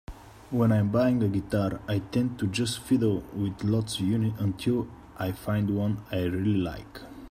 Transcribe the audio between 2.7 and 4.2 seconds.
fiddle with lots